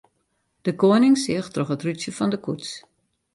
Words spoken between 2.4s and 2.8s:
koets.